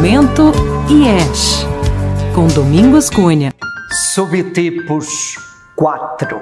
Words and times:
Pensamento 0.00 0.50
IES, 0.88 1.66
com 2.34 2.46
Domingos 2.46 3.10
Cunha. 3.10 3.52
Subtipos 4.14 5.06
4. 5.76 6.40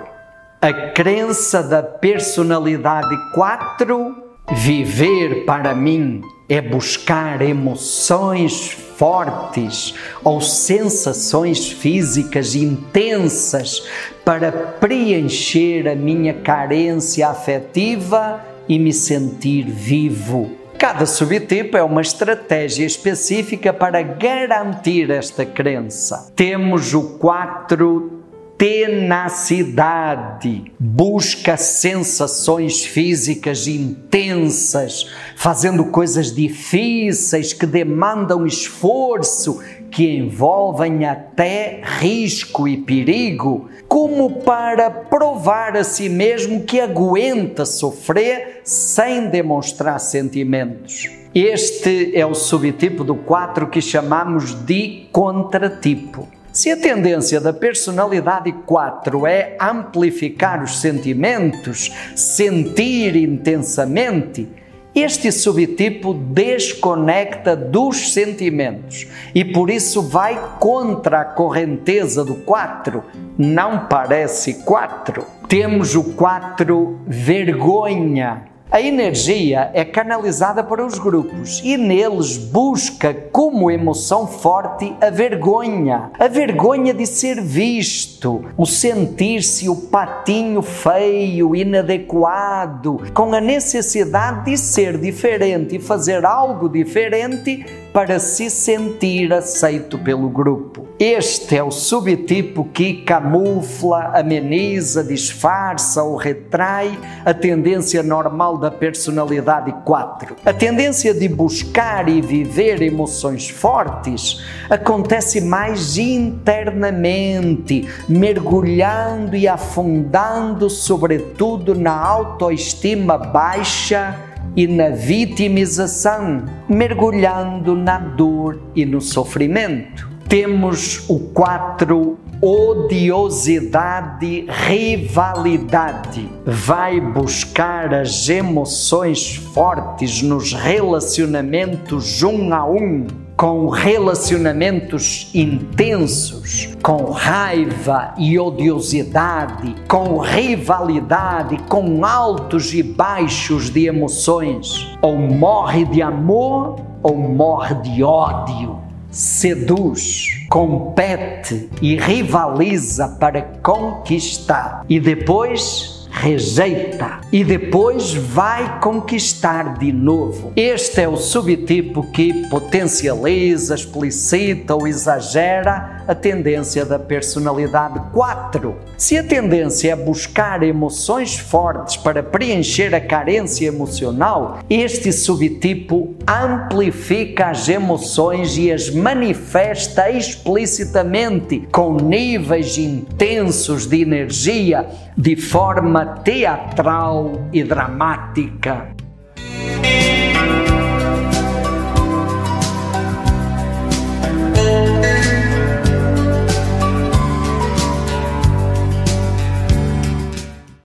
A 0.62 0.72
crença 0.92 1.60
da 1.60 1.82
personalidade 1.82 3.08
4. 3.34 4.14
Viver 4.52 5.44
para 5.44 5.74
mim 5.74 6.20
é 6.48 6.60
buscar 6.60 7.42
emoções 7.42 8.70
fortes 8.96 9.92
ou 10.22 10.40
sensações 10.40 11.68
físicas 11.68 12.54
intensas 12.54 13.82
para 14.24 14.52
preencher 14.52 15.88
a 15.88 15.96
minha 15.96 16.32
carência 16.32 17.28
afetiva 17.28 18.40
e 18.68 18.78
me 18.78 18.92
sentir 18.92 19.64
vivo. 19.68 20.67
Cada 20.78 21.06
subtipo 21.06 21.76
é 21.76 21.82
uma 21.82 22.00
estratégia 22.00 22.86
específica 22.86 23.72
para 23.72 24.00
garantir 24.00 25.10
esta 25.10 25.44
crença. 25.44 26.32
Temos 26.36 26.94
o 26.94 27.18
4 27.18 28.17
tenacidade, 28.58 30.64
busca 30.80 31.56
sensações 31.56 32.84
físicas 32.84 33.68
intensas, 33.68 35.08
fazendo 35.36 35.84
coisas 35.84 36.34
difíceis 36.34 37.52
que 37.52 37.64
demandam 37.64 38.44
esforço, 38.44 39.62
que 39.92 40.16
envolvem 40.16 41.06
até 41.06 41.82
risco 41.84 42.66
e 42.66 42.78
perigo, 42.78 43.68
como 43.86 44.40
para 44.40 44.90
provar 44.90 45.76
a 45.76 45.84
si 45.84 46.08
mesmo 46.08 46.64
que 46.64 46.80
aguenta 46.80 47.64
sofrer 47.64 48.62
sem 48.64 49.28
demonstrar 49.28 50.00
sentimentos. 50.00 51.08
Este 51.32 52.10
é 52.18 52.26
o 52.26 52.34
subtipo 52.34 53.04
do 53.04 53.14
4 53.14 53.68
que 53.68 53.80
chamamos 53.80 54.52
de 54.66 55.06
contratipo. 55.12 56.26
Se 56.58 56.72
a 56.72 56.76
tendência 56.76 57.40
da 57.40 57.52
personalidade 57.52 58.50
4 58.50 59.28
é 59.28 59.56
amplificar 59.60 60.60
os 60.60 60.80
sentimentos, 60.80 61.92
sentir 62.16 63.14
intensamente, 63.14 64.48
este 64.92 65.30
subtipo 65.30 66.12
desconecta 66.12 67.54
dos 67.54 68.12
sentimentos 68.12 69.06
e 69.32 69.44
por 69.44 69.70
isso 69.70 70.02
vai 70.02 70.56
contra 70.58 71.20
a 71.20 71.24
correnteza 71.24 72.24
do 72.24 72.34
4. 72.34 73.04
Não 73.38 73.86
parece 73.86 74.64
4. 74.64 75.24
Temos 75.46 75.94
o 75.94 76.02
4 76.14 77.02
vergonha. 77.06 78.57
A 78.70 78.82
energia 78.82 79.70
é 79.72 79.82
canalizada 79.82 80.62
para 80.62 80.84
os 80.84 80.98
grupos 80.98 81.62
e 81.64 81.74
neles 81.78 82.36
busca 82.36 83.14
como 83.32 83.70
emoção 83.70 84.26
forte 84.26 84.94
a 85.00 85.08
vergonha, 85.08 86.10
a 86.18 86.28
vergonha 86.28 86.92
de 86.92 87.06
ser 87.06 87.40
visto, 87.40 88.44
o 88.58 88.66
sentir-se 88.66 89.70
o 89.70 89.74
patinho 89.74 90.60
feio, 90.60 91.56
inadequado, 91.56 93.00
com 93.14 93.32
a 93.32 93.40
necessidade 93.40 94.44
de 94.44 94.58
ser 94.58 94.98
diferente 94.98 95.76
e 95.76 95.80
fazer 95.80 96.26
algo 96.26 96.68
diferente 96.68 97.64
para 97.90 98.18
se 98.18 98.50
sentir 98.50 99.32
aceito 99.32 99.98
pelo 99.98 100.28
grupo. 100.28 100.86
Este 100.98 101.56
é 101.56 101.62
o 101.62 101.70
subtipo 101.70 102.64
que 102.64 103.02
camufla, 103.02 104.12
ameniza, 104.14 105.02
disfarça 105.02 106.02
ou 106.02 106.16
retrai 106.16 106.98
a 107.24 107.32
tendência 107.32 108.02
normal 108.02 108.57
da 108.58 108.70
personalidade 108.70 109.72
4. 109.84 110.36
A 110.44 110.52
tendência 110.52 111.14
de 111.14 111.28
buscar 111.28 112.08
e 112.08 112.20
viver 112.20 112.82
emoções 112.82 113.48
fortes 113.48 114.42
acontece 114.68 115.40
mais 115.40 115.96
internamente, 115.96 117.88
mergulhando 118.08 119.36
e 119.36 119.46
afundando, 119.46 120.68
sobretudo, 120.68 121.74
na 121.74 121.96
autoestima 121.96 123.16
baixa 123.16 124.14
e 124.56 124.66
na 124.66 124.90
vitimização, 124.90 126.44
mergulhando 126.68 127.76
na 127.76 127.98
dor 127.98 128.60
e 128.74 128.84
no 128.84 129.00
sofrimento. 129.00 130.17
Temos 130.28 131.08
o 131.08 131.18
4 131.32 132.18
odiosidade, 132.42 134.44
rivalidade. 134.46 136.28
Vai 136.44 137.00
buscar 137.00 137.94
as 137.94 138.28
emoções 138.28 139.36
fortes 139.36 140.20
nos 140.20 140.52
relacionamentos 140.52 142.22
um 142.22 142.52
a 142.52 142.68
um, 142.68 143.06
com 143.38 143.70
relacionamentos 143.70 145.30
intensos, 145.34 146.76
com 146.82 147.10
raiva 147.10 148.12
e 148.18 148.38
odiosidade, 148.38 149.74
com 149.88 150.18
rivalidade, 150.18 151.56
com 151.70 152.04
altos 152.04 152.74
e 152.74 152.82
baixos 152.82 153.70
de 153.70 153.86
emoções. 153.86 154.94
Ou 155.00 155.16
morre 155.16 155.86
de 155.86 156.02
amor 156.02 156.76
ou 157.02 157.16
morre 157.16 157.76
de 157.76 158.02
ódio 158.02 158.87
seduz, 159.10 160.46
compete 160.48 161.68
e 161.80 161.96
rivaliza 161.96 163.08
para 163.08 163.42
conquistar 163.62 164.84
e 164.88 165.00
depois 165.00 165.98
rejeita 166.10 167.20
e 167.32 167.44
depois 167.44 168.12
vai 168.12 168.80
conquistar 168.80 169.78
de 169.78 169.92
novo. 169.92 170.52
Este 170.56 171.02
é 171.02 171.08
o 171.08 171.16
subtipo 171.16 172.02
que 172.10 172.48
potencializa, 172.48 173.74
explicita 173.74 174.74
ou 174.74 174.86
exagera 174.86 175.97
a 176.08 176.14
tendência 176.14 176.86
da 176.86 176.98
personalidade 176.98 178.00
4. 178.14 178.74
Se 178.96 179.18
a 179.18 179.22
tendência 179.22 179.92
é 179.92 179.96
buscar 179.96 180.62
emoções 180.62 181.38
fortes 181.38 181.98
para 181.98 182.22
preencher 182.22 182.94
a 182.94 183.00
carência 183.00 183.66
emocional, 183.66 184.60
este 184.70 185.12
subtipo 185.12 186.14
amplifica 186.26 187.50
as 187.50 187.68
emoções 187.68 188.56
e 188.56 188.72
as 188.72 188.88
manifesta 188.88 190.10
explicitamente 190.10 191.68
com 191.70 191.98
níveis 191.98 192.78
intensos 192.78 193.86
de 193.86 194.00
energia 194.00 194.86
de 195.14 195.36
forma 195.36 196.06
teatral 196.24 197.32
e 197.52 197.62
dramática. 197.62 198.96